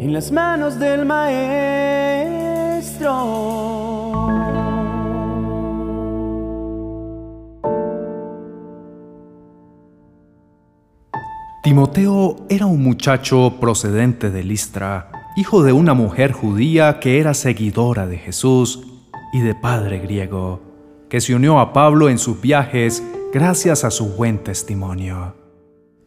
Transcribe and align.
en 0.00 0.14
las 0.14 0.32
manos 0.32 0.78
del 0.78 1.04
Maestro. 1.04 1.50
Timoteo 11.62 12.46
era 12.48 12.64
un 12.64 12.82
muchacho 12.82 13.58
procedente 13.60 14.30
de 14.30 14.42
Listra, 14.42 15.10
hijo 15.36 15.62
de 15.62 15.74
una 15.74 15.92
mujer 15.92 16.32
judía 16.32 16.98
que 16.98 17.20
era 17.20 17.34
seguidora 17.34 18.06
de 18.06 18.16
Jesús 18.16 18.82
y 19.34 19.40
de 19.40 19.54
padre 19.54 19.98
griego, 19.98 20.62
que 21.10 21.20
se 21.20 21.34
unió 21.34 21.60
a 21.60 21.74
Pablo 21.74 22.08
en 22.08 22.16
sus 22.16 22.40
viajes 22.40 23.02
gracias 23.34 23.84
a 23.84 23.90
su 23.90 24.16
buen 24.16 24.38
testimonio. 24.38 25.39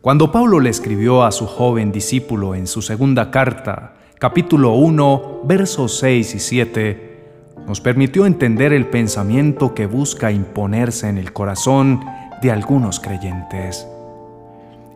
Cuando 0.04 0.34
Pablo 0.34 0.60
le 0.60 0.70
escribió 0.70 1.24
a 1.24 1.32
su 1.32 1.48
joven 1.48 1.94
discípulo 1.94 2.56
en 2.56 2.68
su 2.68 2.82
segunda 2.82 3.32
carta, 3.32 3.94
capítulo 4.20 4.74
1, 4.74 5.44
versos 5.46 5.98
6 6.00 6.36
y 6.36 6.40
7, 6.40 7.28
nos 7.66 7.80
permitió 7.80 8.26
entender 8.26 8.74
el 8.74 8.88
pensamiento 8.88 9.74
que 9.74 9.86
busca 9.86 10.30
imponerse 10.34 11.08
en 11.08 11.18
el 11.18 11.32
corazón 11.32 12.02
de 12.42 12.52
algunos 12.52 13.00
creyentes. 13.00 13.88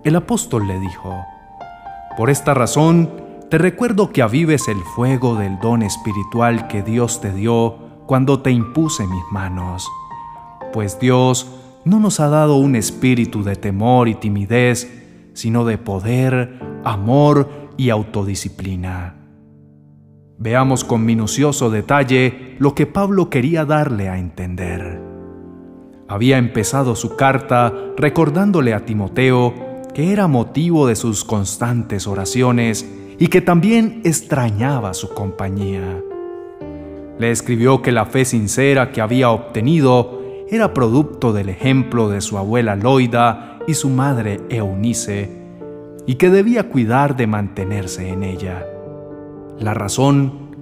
El 0.04 0.18
apóstol 0.18 0.68
le 0.68 0.78
dijo, 0.78 1.16
Por 2.18 2.30
esta 2.30 2.54
razón, 2.54 3.10
te 3.50 3.58
recuerdo 3.58 4.10
que 4.10 4.24
avives 4.24 4.68
el 4.68 4.82
fuego 4.94 5.36
del 5.36 5.58
don 5.60 5.84
espiritual 5.84 6.68
que 6.68 6.84
Dios 6.84 7.22
te 7.22 7.32
dio 7.32 7.78
cuando 8.08 8.42
te 8.42 8.52
impuse 8.52 9.08
mis 9.08 9.24
manos, 9.32 9.88
pues 10.74 11.00
Dios 11.00 11.50
no 11.86 12.00
nos 12.00 12.20
ha 12.20 12.28
dado 12.28 12.58
un 12.58 12.76
espíritu 12.76 13.44
de 13.44 13.56
temor 13.56 14.08
y 14.08 14.16
timidez, 14.16 14.92
sino 15.34 15.66
de 15.66 15.78
poder, 15.78 16.60
amor 16.84 17.50
y 17.78 17.90
autodisciplina. 17.90 19.16
Veamos 20.40 20.84
con 20.84 21.06
minucioso 21.06 21.70
detalle 21.70 22.56
lo 22.60 22.76
que 22.76 22.86
Pablo 22.86 23.30
quería 23.30 23.66
darle 23.66 24.10
a 24.10 24.20
entender. 24.20 25.02
Había 26.08 26.38
empezado 26.38 26.96
su 26.96 27.16
carta 27.16 27.74
recordándole 27.98 28.74
a 28.74 28.86
Timoteo 28.86 29.54
que 29.94 30.14
era 30.14 30.28
motivo 30.28 30.86
de 30.88 30.96
sus 30.96 31.26
constantes 31.26 32.06
oraciones 32.06 32.88
y 33.18 33.28
que 33.28 33.42
también 33.42 34.02
extrañaba 34.04 34.94
su 34.94 35.10
compañía. 35.10 36.04
Le 37.18 37.32
escribió 37.32 37.82
que 37.82 37.92
la 37.92 38.06
fe 38.06 38.24
sincera 38.24 38.92
que 38.92 39.02
había 39.02 39.32
obtenido 39.32 40.17
era 40.50 40.74
producto 40.74 41.34
del 41.34 41.50
ejemplo 41.50 42.10
de 42.10 42.22
su 42.22 42.38
abuela 42.38 42.76
Loida 42.76 43.60
y 43.68 43.74
su 43.74 43.90
madre 43.90 44.40
Eunice, 44.50 45.30
y 46.06 46.16
que 46.16 46.30
debía 46.30 46.70
cuidar 46.70 47.18
de 47.18 47.28
mantenerse 47.28 48.10
en 48.10 48.24
ella. 48.24 48.66
La 49.60 49.74
razón, 49.74 50.56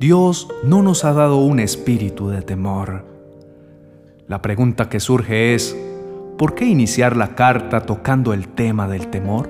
Dios 0.00 0.48
no 0.64 0.82
nos 0.82 1.04
ha 1.04 1.12
dado 1.12 1.36
un 1.38 1.60
espíritu 1.60 2.28
de 2.28 2.42
temor. 2.42 3.04
La 4.26 4.40
pregunta 4.40 4.88
que 4.88 5.00
surge 5.00 5.54
es, 5.54 5.76
¿por 6.38 6.54
qué 6.54 6.64
iniciar 6.64 7.16
la 7.16 7.34
carta 7.34 7.80
tocando 7.80 8.32
el 8.32 8.48
tema 8.48 8.88
del 8.88 9.08
temor? 9.08 9.48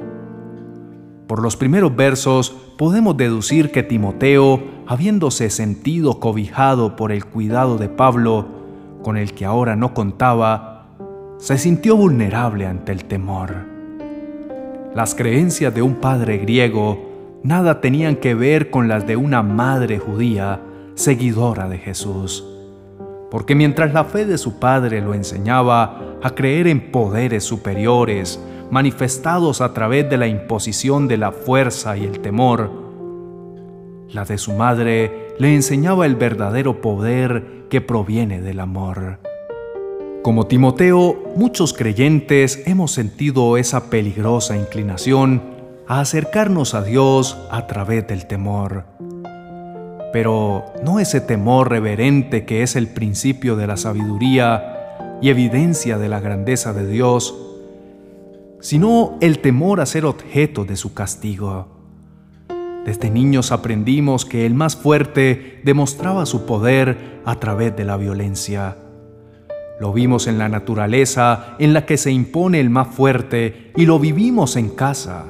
Por 1.26 1.42
los 1.42 1.56
primeros 1.56 1.94
versos 1.94 2.50
podemos 2.76 3.16
deducir 3.16 3.70
que 3.70 3.82
Timoteo, 3.82 4.62
habiéndose 4.86 5.50
sentido 5.50 6.20
cobijado 6.20 6.96
por 6.96 7.12
el 7.12 7.24
cuidado 7.24 7.78
de 7.78 7.88
Pablo, 7.88 8.55
con 9.06 9.16
el 9.16 9.34
que 9.34 9.44
ahora 9.44 9.76
no 9.76 9.94
contaba, 9.94 10.88
se 11.38 11.58
sintió 11.58 11.94
vulnerable 11.94 12.66
ante 12.66 12.90
el 12.90 13.04
temor. 13.04 13.54
Las 14.96 15.14
creencias 15.14 15.72
de 15.72 15.80
un 15.80 15.94
padre 15.94 16.38
griego 16.38 17.38
nada 17.44 17.80
tenían 17.80 18.16
que 18.16 18.34
ver 18.34 18.68
con 18.68 18.88
las 18.88 19.06
de 19.06 19.14
una 19.14 19.44
madre 19.44 20.00
judía 20.00 20.60
seguidora 20.96 21.68
de 21.68 21.78
Jesús 21.78 22.44
porque 23.30 23.54
mientras 23.54 23.92
la 23.92 24.04
fe 24.04 24.24
de 24.24 24.38
su 24.38 24.58
padre 24.58 25.00
lo 25.00 25.14
enseñaba 25.14 26.00
a 26.22 26.30
creer 26.30 26.66
en 26.66 26.90
poderes 26.90 27.44
superiores 27.44 28.40
manifestados 28.70 29.60
a 29.60 29.72
través 29.72 30.10
de 30.10 30.16
la 30.16 30.26
imposición 30.26 31.06
de 31.06 31.16
la 31.16 31.30
fuerza 31.30 31.96
y 31.96 32.04
el 32.04 32.20
temor, 32.20 32.70
la 34.08 34.24
de 34.24 34.38
su 34.38 34.52
madre 34.52 35.25
le 35.38 35.54
enseñaba 35.54 36.06
el 36.06 36.16
verdadero 36.16 36.80
poder 36.80 37.66
que 37.70 37.80
proviene 37.80 38.40
del 38.40 38.60
amor. 38.60 39.20
Como 40.22 40.46
Timoteo, 40.46 41.32
muchos 41.36 41.72
creyentes 41.72 42.62
hemos 42.66 42.92
sentido 42.92 43.56
esa 43.56 43.90
peligrosa 43.90 44.56
inclinación 44.56 45.42
a 45.86 46.00
acercarnos 46.00 46.74
a 46.74 46.82
Dios 46.82 47.38
a 47.50 47.66
través 47.66 48.06
del 48.08 48.26
temor 48.26 48.96
pero 50.16 50.72
no 50.82 50.98
ese 50.98 51.20
temor 51.20 51.68
reverente 51.68 52.46
que 52.46 52.62
es 52.62 52.74
el 52.74 52.88
principio 52.88 53.54
de 53.54 53.66
la 53.66 53.76
sabiduría 53.76 55.18
y 55.20 55.28
evidencia 55.28 55.98
de 55.98 56.08
la 56.08 56.20
grandeza 56.20 56.72
de 56.72 56.86
Dios, 56.86 57.36
sino 58.60 59.18
el 59.20 59.40
temor 59.40 59.78
a 59.78 59.84
ser 59.84 60.06
objeto 60.06 60.64
de 60.64 60.76
su 60.76 60.94
castigo. 60.94 61.75
Desde 62.86 63.10
niños 63.10 63.50
aprendimos 63.50 64.24
que 64.24 64.46
el 64.46 64.54
más 64.54 64.76
fuerte 64.76 65.60
demostraba 65.64 66.24
su 66.24 66.46
poder 66.46 67.20
a 67.24 67.34
través 67.34 67.74
de 67.74 67.84
la 67.84 67.96
violencia. 67.96 68.76
Lo 69.80 69.92
vimos 69.92 70.28
en 70.28 70.38
la 70.38 70.48
naturaleza 70.48 71.56
en 71.58 71.74
la 71.74 71.84
que 71.84 71.96
se 71.96 72.12
impone 72.12 72.60
el 72.60 72.70
más 72.70 72.86
fuerte 72.86 73.72
y 73.74 73.86
lo 73.86 73.98
vivimos 73.98 74.54
en 74.54 74.70
casa, 74.70 75.24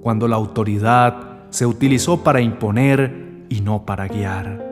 cuando 0.00 0.26
la 0.26 0.36
autoridad 0.36 1.50
se 1.50 1.66
utilizó 1.66 2.24
para 2.24 2.40
imponer 2.40 3.44
y 3.50 3.60
no 3.60 3.84
para 3.84 4.08
guiar. 4.08 4.64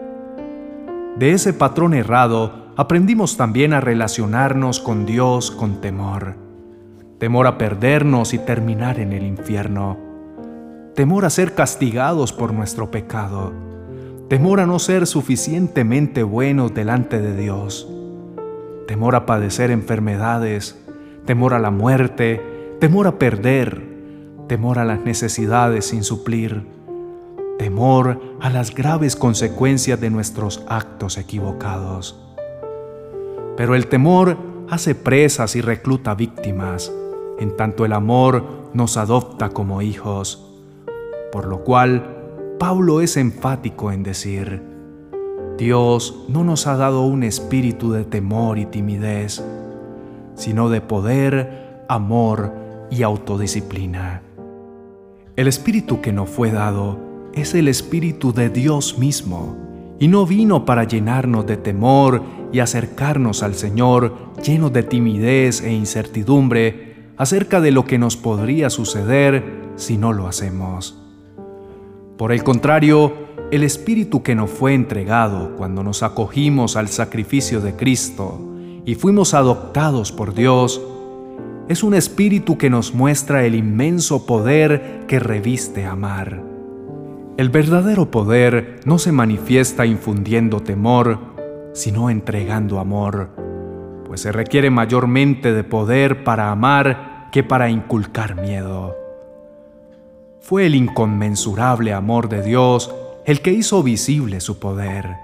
De 1.19 1.33
ese 1.33 1.53
patrón 1.53 1.93
errado 1.93 2.73
aprendimos 2.75 3.37
también 3.37 3.75
a 3.75 3.83
relacionarnos 3.83 4.81
con 4.81 5.05
Dios 5.05 5.51
con 5.51 5.83
temor. 5.83 6.37
Temor 7.19 7.47
a 7.47 7.59
perdernos 7.59 8.33
y 8.33 8.39
terminar 8.39 8.99
en 8.99 9.13
el 9.13 9.27
infierno. 9.27 10.04
Temor 10.95 11.25
a 11.25 11.31
ser 11.31 11.55
castigados 11.55 12.33
por 12.33 12.53
nuestro 12.53 12.91
pecado. 12.91 13.53
Temor 14.29 14.61
a 14.61 14.67
no 14.67 14.79
ser 14.79 15.07
suficientemente 15.07 16.23
buenos 16.23 16.75
delante 16.75 17.21
de 17.21 17.37
Dios. 17.37 17.89
Temor 18.87 19.15
a 19.17 19.27
padecer 19.27 19.71
enfermedades. 19.71 20.79
Temor 21.25 21.55
a 21.55 21.59
la 21.59 21.71
muerte. 21.71 22.77
Temor 22.81 23.07
a 23.07 23.19
perder. 23.19 23.83
Temor 24.49 24.79
a 24.79 24.85
las 24.85 25.01
necesidades 25.01 25.87
sin 25.87 26.05
suplir 26.05 26.75
temor 27.59 28.21
a 28.41 28.51
las 28.51 28.75
graves 28.75 29.17
consecuencias 29.17 30.01
de 30.01 30.11
nuestros 30.11 30.63
actos 30.69 31.19
equivocados. 31.19 32.21
Pero 33.57 33.75
el 33.75 33.87
temor 33.87 34.37
hace 34.69 34.95
presas 34.95 35.57
y 35.57 35.61
recluta 35.61 36.15
víctimas, 36.15 36.93
en 37.39 37.57
tanto 37.57 37.85
el 37.85 37.93
amor 37.93 38.45
nos 38.75 38.97
adopta 38.97 39.51
como 39.51 39.83
hijos, 39.83 40.54
por 41.35 41.47
lo 41.47 41.65
cual 41.65 42.55
Pablo 42.61 43.01
es 43.01 43.17
enfático 43.17 43.91
en 43.91 44.05
decir, 44.05 44.63
Dios 45.59 46.27
no 46.29 46.45
nos 46.45 46.69
ha 46.69 46.77
dado 46.77 47.03
un 47.03 47.25
espíritu 47.25 47.91
de 47.91 48.05
temor 48.05 48.57
y 48.57 48.67
timidez, 48.67 49.45
sino 50.37 50.69
de 50.69 50.81
poder, 50.81 51.83
amor 51.89 52.55
y 52.89 53.03
autodisciplina. 53.03 54.23
El 55.35 55.49
espíritu 55.49 56.01
que 56.01 56.13
nos 56.13 56.31
fue 56.31 56.53
dado 56.53 57.01
es 57.33 57.53
el 57.57 57.67
Espíritu 57.67 58.33
de 58.33 58.49
Dios 58.49 58.97
mismo, 58.97 59.57
y 59.99 60.07
no 60.07 60.27
vino 60.27 60.65
para 60.65 60.85
llenarnos 60.85 61.47
de 61.47 61.57
temor 61.57 62.23
y 62.53 62.61
acercarnos 62.61 63.43
al 63.43 63.57
Señor 63.57 64.15
llenos 64.41 64.73
de 64.73 64.85
timidez 64.85 65.63
e 65.63 65.73
incertidumbre 65.73 67.11
acerca 67.17 67.61
de 67.61 67.73
lo 67.73 67.85
que 67.87 67.99
nos 67.99 68.17
podría 68.17 68.71
suceder 68.71 69.73
si 69.75 69.97
no 69.97 70.13
lo 70.13 70.29
hacemos. 70.29 71.01
Por 72.17 72.33
el 72.33 72.43
contrario, 72.45 73.13
el 73.51 73.63
Espíritu 73.63 74.23
que 74.23 74.35
nos 74.35 74.51
fue 74.51 74.75
entregado 74.75 75.57
cuando 75.57 75.83
nos 75.83 76.03
acogimos 76.03 76.77
al 76.77 76.89
sacrificio 76.89 77.61
de 77.61 77.75
Cristo 77.75 78.41
y 78.85 78.95
fuimos 78.95 79.35
adoptados 79.35 80.13
por 80.13 80.35
Dios, 80.35 80.81
es 81.69 81.83
un 81.83 81.95
Espíritu 81.95 82.59
que 82.59 82.71
nos 82.71 82.95
muestra 82.95 83.45
el 83.45 83.55
inmenso 83.55 84.27
poder 84.27 85.05
que 85.09 85.19
reviste 85.19 85.85
amar 85.85 86.55
el 87.37 87.49
verdadero 87.49 88.13
poder 88.13 88.79
no 88.85 88.99
se 89.01 89.11
manifiesta 89.11 89.87
infundiendo 89.87 90.61
temor, 90.61 91.19
sino 91.73 92.09
entregando 92.09 92.79
amor, 92.79 93.31
pues 94.07 94.21
se 94.21 94.31
requiere 94.31 94.71
mayormente 94.71 95.53
de 95.53 95.65
poder 95.65 96.23
para 96.23 96.53
amar 96.53 97.29
que 97.33 97.43
para 97.43 97.71
inculcar 97.71 98.41
miedo. 98.41 99.04
Fue 100.47 100.67
el 100.67 100.75
inconmensurable 100.75 101.95
amor 101.95 102.29
de 102.29 102.43
Dios 102.43 102.95
el 103.25 103.41
que 103.41 103.51
hizo 103.51 103.83
visible 103.83 104.43
su 104.43 104.59
poder, 104.59 105.17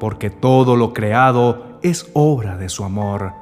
porque 0.00 0.30
todo 0.30 0.74
lo 0.74 0.92
creado 0.92 1.78
es 1.80 2.10
obra 2.12 2.56
de 2.56 2.68
su 2.68 2.82
amor, 2.82 3.34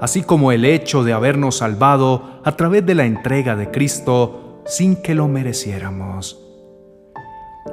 así 0.00 0.22
como 0.22 0.50
el 0.50 0.64
hecho 0.64 1.04
de 1.04 1.12
habernos 1.12 1.58
salvado 1.58 2.40
a 2.42 2.56
través 2.56 2.86
de 2.86 2.94
la 2.94 3.04
entrega 3.04 3.54
de 3.54 3.70
Cristo 3.70 4.62
sin 4.64 4.96
que 4.96 5.14
lo 5.14 5.28
mereciéramos. 5.28 6.40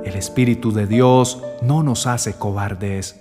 El 0.03 0.15
Espíritu 0.15 0.73
de 0.73 0.85
Dios 0.85 1.41
no 1.61 1.83
nos 1.83 2.05
hace 2.05 2.33
cobardes. 2.33 3.17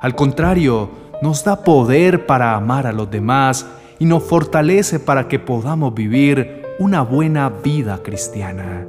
Al 0.00 0.14
contrario, 0.14 0.88
nos 1.20 1.44
da 1.44 1.62
poder 1.62 2.24
para 2.24 2.54
amar 2.54 2.86
a 2.86 2.92
los 2.92 3.10
demás 3.10 3.66
y 3.98 4.06
nos 4.06 4.22
fortalece 4.22 4.98
para 4.98 5.28
que 5.28 5.38
podamos 5.38 5.92
vivir 5.92 6.62
una 6.78 7.02
buena 7.02 7.50
vida 7.50 8.02
cristiana. 8.02 8.86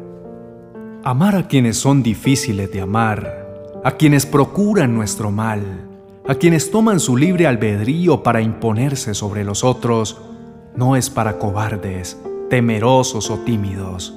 Amar 1.04 1.36
a 1.36 1.48
quienes 1.48 1.78
son 1.78 2.04
difíciles 2.04 2.72
de 2.72 2.80
amar, 2.80 3.82
a 3.84 3.94
quienes 3.94 4.28
procuran 4.28 4.94
nuestro 4.94 5.32
mal, 5.32 5.90
a 6.28 6.36
quienes 6.36 6.70
toman 6.70 7.00
su 7.00 7.18
libre 7.18 7.48
albedrío 7.48 8.22
para 8.22 8.40
imponerse 8.40 9.16
sobre 9.16 9.44
los 9.44 9.64
otros, 9.64 10.22
no 10.76 10.96
es 10.96 11.10
para 11.10 11.40
cobardes, 11.40 12.22
temerosos 12.52 13.32
o 13.32 13.40
tímidos. 13.40 14.14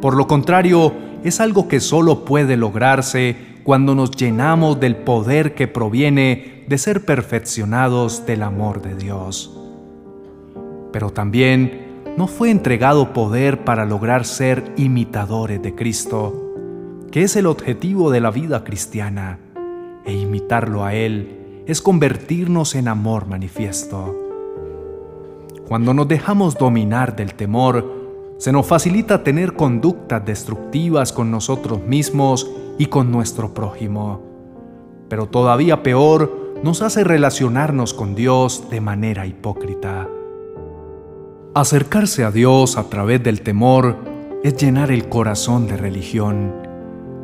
Por 0.00 0.16
lo 0.16 0.26
contrario, 0.26 0.94
es 1.22 1.38
algo 1.38 1.68
que 1.68 1.80
solo 1.80 2.24
puede 2.24 2.56
lograrse 2.56 3.36
cuando 3.62 3.94
nos 3.94 4.12
llenamos 4.12 4.80
del 4.80 4.96
poder 4.96 5.54
que 5.54 5.68
proviene 5.68 6.64
de 6.66 6.78
ser 6.78 7.04
perfeccionados 7.04 8.24
del 8.24 8.42
amor 8.42 8.80
de 8.80 8.94
Dios. 8.94 9.54
Pero 10.94 11.10
también 11.10 11.91
nos 12.16 12.30
fue 12.30 12.50
entregado 12.50 13.12
poder 13.12 13.64
para 13.64 13.84
lograr 13.84 14.24
ser 14.24 14.72
imitadores 14.76 15.62
de 15.62 15.74
Cristo, 15.74 16.54
que 17.10 17.22
es 17.22 17.36
el 17.36 17.46
objetivo 17.46 18.10
de 18.10 18.20
la 18.20 18.30
vida 18.30 18.64
cristiana, 18.64 19.38
e 20.04 20.12
imitarlo 20.12 20.84
a 20.84 20.94
Él 20.94 21.64
es 21.66 21.80
convertirnos 21.80 22.74
en 22.74 22.88
amor 22.88 23.26
manifiesto. 23.26 24.18
Cuando 25.68 25.94
nos 25.94 26.08
dejamos 26.08 26.56
dominar 26.56 27.14
del 27.16 27.34
temor, 27.34 28.02
se 28.38 28.52
nos 28.52 28.66
facilita 28.66 29.22
tener 29.22 29.54
conductas 29.54 30.24
destructivas 30.24 31.12
con 31.12 31.30
nosotros 31.30 31.80
mismos 31.86 32.50
y 32.78 32.86
con 32.86 33.12
nuestro 33.12 33.54
prójimo. 33.54 34.20
Pero 35.08 35.28
todavía 35.28 35.82
peor, 35.82 36.42
nos 36.62 36.82
hace 36.82 37.04
relacionarnos 37.04 37.94
con 37.94 38.14
Dios 38.14 38.68
de 38.70 38.80
manera 38.80 39.26
hipócrita. 39.26 40.08
Acercarse 41.54 42.24
a 42.24 42.30
Dios 42.30 42.78
a 42.78 42.84
través 42.84 43.22
del 43.22 43.42
temor 43.42 43.98
es 44.42 44.56
llenar 44.56 44.90
el 44.90 45.10
corazón 45.10 45.66
de 45.66 45.76
religión, 45.76 46.50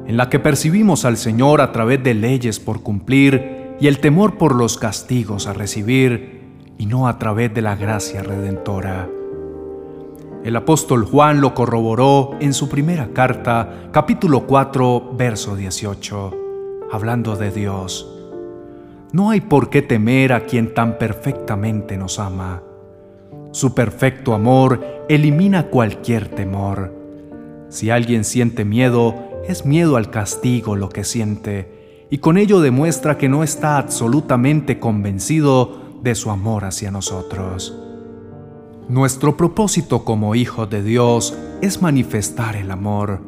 en 0.07 0.19
la 0.19 0.29
que 0.29 0.39
percibimos 0.39 1.07
al 1.07 1.17
Señor 1.17 1.63
a 1.63 1.73
través 1.73 2.05
de 2.05 2.13
leyes 2.13 2.61
por 2.61 2.83
cumplir 2.83 3.77
y 3.81 3.87
el 3.87 4.01
temor 4.01 4.37
por 4.37 4.55
los 4.55 4.77
castigos 4.77 5.47
a 5.47 5.55
recibir, 5.55 6.43
y 6.77 6.85
no 6.85 7.09
a 7.09 7.19
través 7.19 7.55
de 7.55 7.63
la 7.63 7.75
gracia 7.75 8.23
redentora. 8.23 9.09
El 10.45 10.57
apóstol 10.57 11.07
Juan 11.07 11.41
lo 11.41 11.55
corroboró 11.55 12.37
en 12.39 12.53
su 12.53 12.69
primera 12.69 13.09
carta, 13.15 13.89
capítulo 13.93 14.47
4, 14.47 15.15
verso 15.17 15.57
18, 15.57 16.37
hablando 16.93 17.35
de 17.35 17.51
Dios. 17.51 18.15
No 19.11 19.31
hay 19.31 19.41
por 19.41 19.71
qué 19.71 19.81
temer 19.81 20.35
a 20.35 20.45
quien 20.45 20.75
tan 20.75 20.99
perfectamente 20.99 21.97
nos 21.97 22.19
ama. 22.19 22.68
Su 23.53 23.75
perfecto 23.75 24.35
amor 24.35 25.05
elimina 25.09 25.69
cualquier 25.69 26.29
temor. 26.29 26.95
Si 27.71 27.91
alguien 27.91 28.25
siente 28.25 28.65
miedo, 28.65 29.15
es 29.47 29.65
miedo 29.65 29.97
al 29.97 30.11
castigo 30.11 30.77
lo 30.77 30.91
que 30.91 31.05
siente, 31.05 32.07
y 32.11 32.19
con 32.19 32.37
ello 32.39 32.61
demuestra 32.61 33.17
que 33.17 33.29
no 33.29 33.43
está 33.43 33.79
absolutamente 33.79 34.79
convencido 34.79 35.81
de 36.03 36.15
su 36.15 36.31
amor 36.31 36.65
hacia 36.65 36.91
nosotros. 36.91 37.77
Nuestro 38.89 39.37
propósito 39.37 40.05
como 40.05 40.35
hijos 40.35 40.69
de 40.71 40.83
Dios 40.83 41.37
es 41.61 41.83
manifestar 41.83 42.57
el 42.57 42.71
amor, 42.71 43.21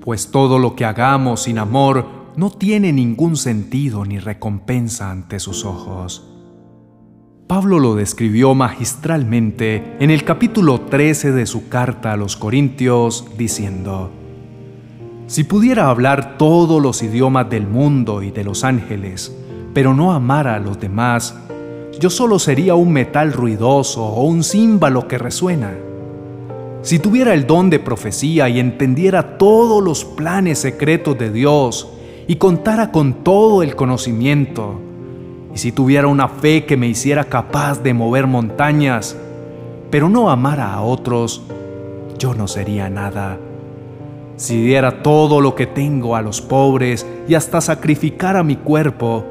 pues 0.00 0.30
todo 0.30 0.58
lo 0.58 0.76
que 0.76 0.84
hagamos 0.84 1.42
sin 1.42 1.58
amor 1.58 2.06
no 2.36 2.50
tiene 2.50 2.92
ningún 2.92 3.36
sentido 3.36 4.04
ni 4.04 4.18
recompensa 4.18 5.10
ante 5.10 5.40
sus 5.40 5.64
ojos. 5.64 6.35
Pablo 7.46 7.78
lo 7.78 7.94
describió 7.94 8.56
magistralmente 8.56 9.94
en 10.00 10.10
el 10.10 10.24
capítulo 10.24 10.80
13 10.80 11.30
de 11.30 11.46
su 11.46 11.68
carta 11.68 12.12
a 12.12 12.16
los 12.16 12.36
Corintios, 12.36 13.24
diciendo, 13.38 14.10
Si 15.28 15.44
pudiera 15.44 15.88
hablar 15.88 16.38
todos 16.38 16.82
los 16.82 17.04
idiomas 17.04 17.48
del 17.48 17.68
mundo 17.68 18.24
y 18.24 18.32
de 18.32 18.42
los 18.42 18.64
ángeles, 18.64 19.32
pero 19.72 19.94
no 19.94 20.12
amara 20.12 20.56
a 20.56 20.58
los 20.58 20.80
demás, 20.80 21.36
yo 22.00 22.10
solo 22.10 22.40
sería 22.40 22.74
un 22.74 22.92
metal 22.92 23.32
ruidoso 23.32 24.04
o 24.04 24.24
un 24.24 24.42
címbalo 24.42 25.06
que 25.06 25.16
resuena. 25.16 25.72
Si 26.82 26.98
tuviera 26.98 27.32
el 27.32 27.46
don 27.46 27.70
de 27.70 27.78
profecía 27.78 28.48
y 28.48 28.58
entendiera 28.58 29.38
todos 29.38 29.84
los 29.84 30.04
planes 30.04 30.58
secretos 30.58 31.16
de 31.16 31.30
Dios 31.30 31.92
y 32.26 32.36
contara 32.36 32.90
con 32.90 33.22
todo 33.22 33.62
el 33.62 33.76
conocimiento, 33.76 34.80
y 35.56 35.58
si 35.58 35.72
tuviera 35.72 36.06
una 36.06 36.28
fe 36.28 36.66
que 36.66 36.76
me 36.76 36.86
hiciera 36.86 37.24
capaz 37.24 37.82
de 37.82 37.94
mover 37.94 38.26
montañas, 38.26 39.16
pero 39.90 40.10
no 40.10 40.28
amara 40.28 40.74
a 40.74 40.82
otros, 40.82 41.44
yo 42.18 42.34
no 42.34 42.46
sería 42.46 42.90
nada. 42.90 43.38
Si 44.36 44.60
diera 44.60 45.02
todo 45.02 45.40
lo 45.40 45.54
que 45.54 45.66
tengo 45.66 46.14
a 46.14 46.20
los 46.20 46.42
pobres 46.42 47.06
y 47.26 47.36
hasta 47.36 47.62
sacrificara 47.62 48.42
mi 48.42 48.56
cuerpo, 48.56 49.24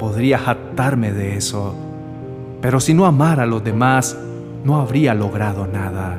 podría 0.00 0.40
jactarme 0.40 1.12
de 1.12 1.36
eso. 1.36 1.76
Pero 2.60 2.80
si 2.80 2.92
no 2.92 3.06
amara 3.06 3.44
a 3.44 3.46
los 3.46 3.62
demás, 3.62 4.18
no 4.64 4.80
habría 4.80 5.14
logrado 5.14 5.68
nada. 5.68 6.18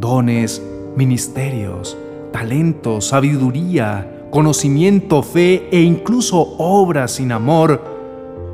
Dones, 0.00 0.60
ministerios, 0.96 1.96
talentos, 2.32 3.06
sabiduría, 3.06 4.26
conocimiento, 4.32 5.22
fe 5.22 5.68
e 5.70 5.80
incluso 5.80 6.56
obras 6.58 7.12
sin 7.12 7.30
amor 7.30 7.91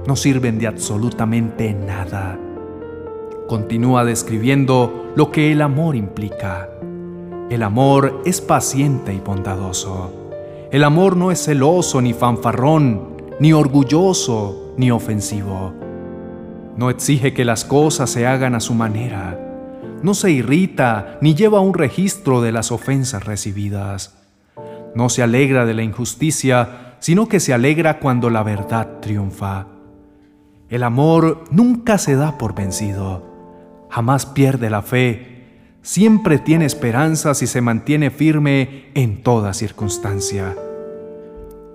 no 0.09 0.17
sirven 0.17 0.59
de 0.59 0.67
absolutamente 0.67 1.73
nada. 1.73 2.37
Continúa 3.47 4.05
describiendo 4.05 5.13
lo 5.15 5.31
que 5.31 5.53
el 5.53 5.63
amor 5.63 5.95
implica. 5.95 6.69
El 7.49 7.63
amor 7.63 8.23
es 8.25 8.41
paciente 8.41 9.15
y 9.15 9.21
bondadoso. 9.21 10.13
El 10.73 10.83
amor 10.83 11.17
no 11.17 11.31
es 11.31 11.45
celoso 11.45 12.03
ni 12.03 12.13
fanfarrón, 12.13 13.19
ni 13.39 13.53
orgulloso, 13.53 14.75
ni 14.77 14.91
ofensivo 14.91 15.79
no 16.79 16.91
exige 16.91 17.35
que 17.35 17.45
las 17.45 17.65
cosas 17.65 18.09
se 18.09 18.25
hagan 18.25 18.55
a 18.55 18.61
su 18.61 18.73
manera. 18.73 19.37
No 20.01 20.15
se 20.15 20.31
irrita 20.31 21.19
ni 21.21 21.35
lleva 21.35 21.59
un 21.59 21.75
registro 21.75 22.41
de 22.41 22.53
las 22.53 22.71
ofensas 22.71 23.25
recibidas. 23.25 24.17
No 24.95 25.09
se 25.09 25.25
alegra 25.25 25.67
de 25.67 25.75
la 25.75 25.83
injusticia, 25.83 26.95
sino 27.01 27.27
que 27.29 27.41
se 27.41 27.53
alegra 27.53 27.99
cuando 27.99 28.31
la 28.31 28.45
verdad 28.45 29.01
triunfa. 29.01 29.67
El 30.69 30.83
amor 30.83 31.45
nunca 31.51 31.97
se 31.97 32.15
da 32.15 32.37
por 32.37 32.55
vencido, 32.55 33.23
jamás 33.89 34.27
pierde 34.27 34.69
la 34.69 34.83
fe, 34.83 35.47
siempre 35.81 36.39
tiene 36.39 36.67
esperanzas 36.67 37.41
y 37.41 37.47
se 37.47 37.63
mantiene 37.63 38.11
firme 38.11 38.91
en 38.95 39.23
toda 39.23 39.55
circunstancia. 39.55 40.55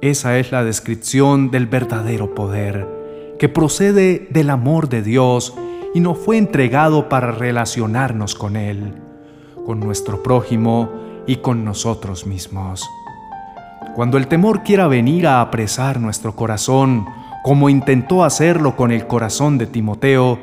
Esa 0.02 0.38
es 0.38 0.52
la 0.52 0.64
descripción 0.64 1.50
del 1.50 1.66
verdadero 1.66 2.36
poder 2.36 2.88
que 3.40 3.50
procede 3.50 4.28
del 4.30 4.52
amor 4.52 4.90
de 4.90 5.02
Dios 5.02 5.56
y 5.96 6.00
nos 6.00 6.20
fue 6.20 6.38
entregado 6.38 7.10
para 7.10 7.32
relacionarnos 7.32 8.36
con 8.36 8.56
Él, 8.56 8.94
con 9.66 9.80
nuestro 9.80 10.22
prójimo 10.22 10.92
y 11.26 11.38
con 11.38 11.66
nosotros 11.66 12.28
mismos. 12.28 12.88
Cuando 13.96 14.18
el 14.18 14.28
temor 14.28 14.62
quiera 14.62 14.88
venir 14.88 15.26
a 15.26 15.42
apresar 15.42 16.00
nuestro 16.00 16.36
corazón, 16.36 17.08
como 17.44 17.70
intentó 17.70 18.24
hacerlo 18.24 18.76
con 18.76 18.92
el 18.92 19.06
corazón 19.06 19.58
de 19.58 19.68
Timoteo, 19.68 20.40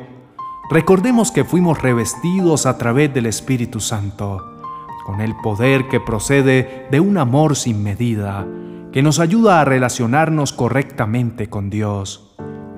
recordemos 0.70 1.32
que 1.32 1.44
fuimos 1.44 1.82
revestidos 1.82 2.66
a 2.66 2.78
través 2.78 3.12
del 3.12 3.26
Espíritu 3.26 3.80
Santo, 3.80 4.60
con 5.04 5.20
el 5.20 5.34
poder 5.42 5.88
que 5.88 5.98
procede 5.98 6.86
de 6.90 7.00
un 7.00 7.18
amor 7.18 7.56
sin 7.56 7.82
medida, 7.82 8.46
que 8.92 9.02
nos 9.02 9.18
ayuda 9.18 9.60
a 9.60 9.64
relacionarnos 9.64 10.52
correctamente 10.52 11.48
con 11.48 11.70
Dios 11.70 12.30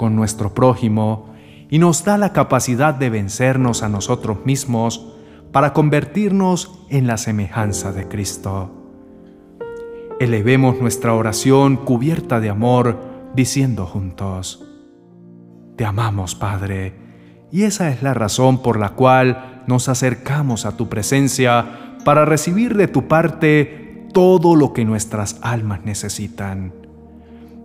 con 0.02 0.16
nuestro 0.16 0.52
prójimo 0.52 1.32
y 1.70 1.78
nos 1.78 2.04
da 2.04 2.18
la 2.18 2.32
capacidad 2.32 2.92
de 2.92 3.08
vencernos 3.08 3.84
a 3.84 3.88
nosotros 3.88 4.44
mismos 4.44 5.14
para 5.52 5.72
convertirnos 5.72 6.80
en 6.88 7.06
la 7.06 7.16
semejanza 7.16 7.92
de 7.92 8.08
Cristo. 8.08 8.70
Elevemos 10.18 10.80
nuestra 10.80 11.14
oración 11.14 11.76
cubierta 11.76 12.40
de 12.40 12.50
amor, 12.50 13.11
diciendo 13.34 13.86
juntos, 13.86 14.64
Te 15.76 15.84
amamos, 15.84 16.34
Padre, 16.34 16.94
y 17.50 17.64
esa 17.64 17.90
es 17.90 18.02
la 18.02 18.14
razón 18.14 18.62
por 18.62 18.78
la 18.78 18.90
cual 18.90 19.62
nos 19.66 19.88
acercamos 19.88 20.66
a 20.66 20.76
tu 20.76 20.88
presencia 20.88 21.96
para 22.04 22.24
recibir 22.24 22.76
de 22.76 22.88
tu 22.88 23.08
parte 23.08 24.06
todo 24.12 24.56
lo 24.56 24.72
que 24.72 24.84
nuestras 24.84 25.38
almas 25.42 25.84
necesitan. 25.84 26.72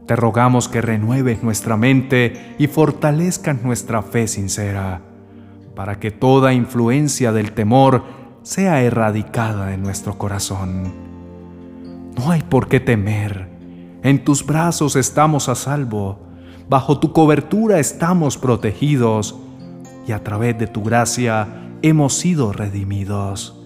Te 0.06 0.16
rogamos 0.16 0.70
que 0.70 0.82
renueves 0.82 1.44
nuestra 1.44 1.76
mente 1.76 2.56
y 2.58 2.68
fortalezcas 2.68 3.62
nuestra 3.62 4.02
fe 4.02 4.28
sincera, 4.28 5.02
para 5.76 6.00
que 6.00 6.12
toda 6.12 6.54
influencia 6.54 7.32
del 7.34 7.52
temor 7.52 8.04
sea 8.42 8.82
erradicada 8.82 9.66
de 9.68 9.78
nuestro 9.78 10.18
corazón. 10.18 10.94
No 12.18 12.32
hay 12.32 12.42
por 12.42 12.70
qué 12.70 12.80
temer. 12.80 13.57
En 14.04 14.24
tus 14.24 14.46
brazos 14.46 14.96
estamos 14.96 15.50
a 15.50 15.56
salvo. 15.56 16.20
Bajo 16.70 17.00
tu 17.00 17.14
cobertura 17.14 17.80
estamos 17.80 18.38
protegidos. 18.38 19.36
Y 20.08 20.12
a 20.12 20.24
través 20.24 20.58
de 20.58 20.68
tu 20.68 20.84
gracia 20.84 21.48
hemos 21.82 22.14
sido 22.14 22.54
redimidos. 22.54 23.60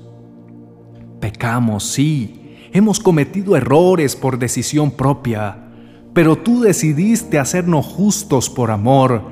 Pecamos, 1.19 1.83
sí. 1.83 2.57
Hemos 2.71 2.99
cometido 2.99 3.57
errores 3.57 4.15
por 4.15 4.39
decisión 4.39 4.91
propia. 4.91 5.67
Pero 6.13 6.37
tú 6.37 6.61
decidiste 6.61 7.37
hacernos 7.37 7.85
justos 7.85 8.49
por 8.49 8.71
amor. 8.71 9.23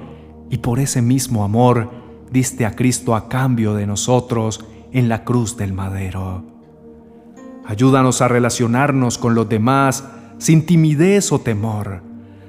Y 0.49 0.57
por 0.57 0.79
ese 0.79 1.01
mismo 1.01 1.43
amor 1.43 1.89
diste 2.31 2.65
a 2.65 2.75
Cristo 2.75 3.15
a 3.15 3.29
cambio 3.29 3.73
de 3.73 3.87
nosotros 3.87 4.65
en 4.91 5.07
la 5.07 5.23
cruz 5.23 5.57
del 5.57 5.73
madero. 5.73 6.43
Ayúdanos 7.65 8.21
a 8.21 8.27
relacionarnos 8.27 9.17
con 9.17 9.35
los 9.35 9.47
demás 9.47 10.03
sin 10.39 10.65
timidez 10.65 11.31
o 11.31 11.39
temor, 11.39 12.01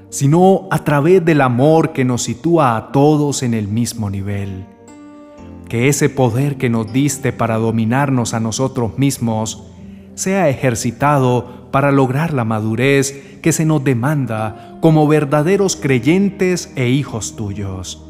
sino 0.09 0.69
a 0.71 0.83
través 0.85 1.25
del 1.25 1.41
amor 1.43 1.93
que 1.93 2.05
nos 2.05 2.23
sitúa 2.23 2.77
a 2.77 2.93
todos 2.93 3.43
en 3.43 3.53
el 3.53 3.69
mismo 3.69 4.09
nivel. 4.09 4.65
Que 5.69 5.89
ese 5.89 6.09
poder 6.09 6.57
que 6.57 6.71
nos 6.71 6.93
diste 6.93 7.33
para 7.33 7.57
dominarnos 7.57 8.33
a 8.33 8.41
nosotros 8.41 8.99
mismos 8.99 9.65
sea 10.15 10.49
ejercitado 10.49 11.69
para 11.71 11.93
lograr 11.93 12.33
la 12.33 12.45
madurez 12.45 13.39
que 13.43 13.53
se 13.53 13.65
nos 13.65 13.85
demanda 13.85 14.79
como 14.81 15.07
verdaderos 15.07 15.77
creyentes 15.77 16.73
e 16.77 16.89
hijos 16.89 17.37
tuyos. 17.37 18.05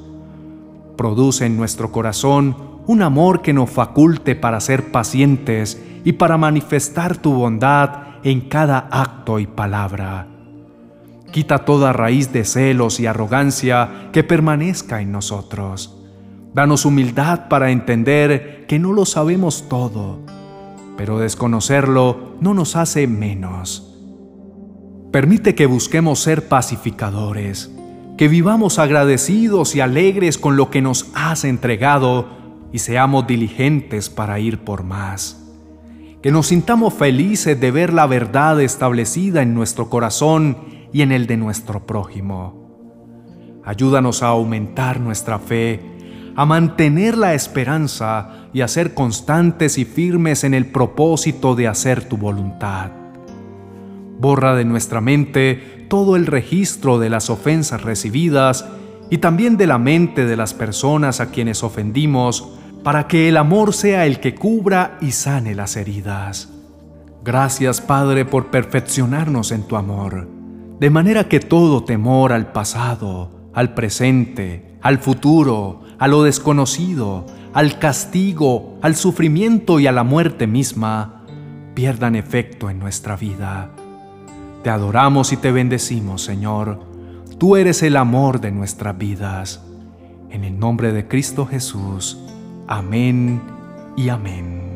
Produce 0.96 1.46
en 1.46 1.56
nuestro 1.56 1.92
corazón 1.92 2.56
un 2.86 3.02
amor 3.02 3.42
que 3.42 3.52
nos 3.52 3.70
faculte 3.70 4.34
para 4.34 4.60
ser 4.60 4.90
pacientes 4.90 5.82
y 6.04 6.12
para 6.12 6.38
manifestar 6.38 7.16
tu 7.16 7.32
bondad 7.32 8.09
en 8.24 8.42
cada 8.42 8.88
acto 8.90 9.38
y 9.38 9.46
palabra. 9.46 10.26
Quita 11.32 11.64
toda 11.64 11.92
raíz 11.92 12.32
de 12.32 12.44
celos 12.44 12.98
y 12.98 13.06
arrogancia 13.06 14.10
que 14.12 14.24
permanezca 14.24 15.00
en 15.00 15.12
nosotros. 15.12 15.96
Danos 16.54 16.84
humildad 16.84 17.48
para 17.48 17.70
entender 17.70 18.64
que 18.66 18.80
no 18.80 18.92
lo 18.92 19.06
sabemos 19.06 19.68
todo, 19.68 20.18
pero 20.96 21.18
desconocerlo 21.18 22.36
no 22.40 22.54
nos 22.54 22.74
hace 22.74 23.06
menos. 23.06 23.96
Permite 25.12 25.54
que 25.54 25.66
busquemos 25.66 26.20
ser 26.20 26.48
pacificadores, 26.48 27.70
que 28.16 28.28
vivamos 28.28 28.78
agradecidos 28.78 29.74
y 29.76 29.80
alegres 29.80 30.38
con 30.38 30.56
lo 30.56 30.70
que 30.70 30.82
nos 30.82 31.10
has 31.14 31.44
entregado 31.44 32.28
y 32.72 32.80
seamos 32.80 33.26
diligentes 33.26 34.10
para 34.10 34.40
ir 34.40 34.58
por 34.64 34.82
más. 34.82 35.49
Que 36.22 36.30
nos 36.30 36.48
sintamos 36.48 36.92
felices 36.92 37.58
de 37.58 37.70
ver 37.70 37.94
la 37.94 38.06
verdad 38.06 38.60
establecida 38.60 39.40
en 39.40 39.54
nuestro 39.54 39.88
corazón 39.88 40.58
y 40.92 41.00
en 41.00 41.12
el 41.12 41.26
de 41.26 41.38
nuestro 41.38 41.86
prójimo. 41.86 43.62
Ayúdanos 43.64 44.22
a 44.22 44.28
aumentar 44.28 45.00
nuestra 45.00 45.38
fe, 45.38 45.80
a 46.36 46.44
mantener 46.44 47.16
la 47.16 47.32
esperanza 47.32 48.48
y 48.52 48.60
a 48.60 48.68
ser 48.68 48.92
constantes 48.92 49.78
y 49.78 49.86
firmes 49.86 50.44
en 50.44 50.52
el 50.52 50.66
propósito 50.66 51.54
de 51.54 51.68
hacer 51.68 52.06
tu 52.06 52.18
voluntad. 52.18 52.90
Borra 54.18 54.54
de 54.54 54.66
nuestra 54.66 55.00
mente 55.00 55.86
todo 55.88 56.16
el 56.16 56.26
registro 56.26 56.98
de 56.98 57.08
las 57.08 57.30
ofensas 57.30 57.82
recibidas 57.82 58.66
y 59.08 59.18
también 59.18 59.56
de 59.56 59.66
la 59.66 59.78
mente 59.78 60.26
de 60.26 60.36
las 60.36 60.52
personas 60.52 61.20
a 61.20 61.30
quienes 61.30 61.62
ofendimos, 61.64 62.59
para 62.82 63.06
que 63.06 63.28
el 63.28 63.36
amor 63.36 63.72
sea 63.72 64.06
el 64.06 64.20
que 64.20 64.34
cubra 64.34 64.98
y 65.00 65.12
sane 65.12 65.54
las 65.54 65.76
heridas. 65.76 66.48
Gracias 67.22 67.80
Padre 67.80 68.24
por 68.24 68.50
perfeccionarnos 68.50 69.52
en 69.52 69.64
tu 69.64 69.76
amor, 69.76 70.28
de 70.78 70.90
manera 70.90 71.28
que 71.28 71.40
todo 71.40 71.84
temor 71.84 72.32
al 72.32 72.52
pasado, 72.52 73.50
al 73.52 73.74
presente, 73.74 74.78
al 74.80 74.98
futuro, 74.98 75.82
a 75.98 76.08
lo 76.08 76.22
desconocido, 76.22 77.26
al 77.52 77.78
castigo, 77.78 78.78
al 78.80 78.96
sufrimiento 78.96 79.80
y 79.80 79.86
a 79.86 79.92
la 79.92 80.04
muerte 80.04 80.46
misma, 80.46 81.24
pierdan 81.74 82.16
efecto 82.16 82.70
en 82.70 82.78
nuestra 82.78 83.16
vida 83.16 83.70
te 84.62 84.68
adoramos 84.68 85.32
y 85.32 85.38
te 85.38 85.52
bendecimos, 85.52 86.22
Señor. 86.22 86.80
Tú 87.38 87.56
eres 87.56 87.82
el 87.82 87.96
amor 87.96 88.42
de 88.42 88.50
nuestras 88.50 88.96
vidas. 88.98 89.62
En 90.28 90.44
el 90.44 90.58
nombre 90.58 90.92
de 90.92 91.08
Cristo 91.08 91.46
Jesús. 91.46 92.18
Amén 92.70 93.42
y 93.96 94.08
amén. 94.10 94.69